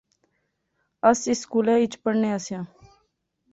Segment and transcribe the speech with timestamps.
[1.09, 2.65] اس اس سکولا اچ پڑھنے آسے آں